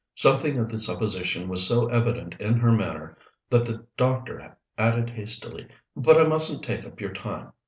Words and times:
Something 0.15 0.57
of 0.57 0.67
the 0.69 0.79
supposition 0.79 1.47
was 1.47 1.67
so 1.67 1.85
evident 1.89 2.33
in 2.39 2.55
her 2.55 2.71
manner 2.71 3.19
that 3.51 3.65
the 3.65 3.85
doctor 3.97 4.57
added 4.75 5.11
hastily: 5.11 5.67
"But 5.95 6.19
I 6.19 6.23
mustn't 6.23 6.63
take 6.63 6.87
up 6.87 6.99
your 6.99 7.13
time. 7.13 7.53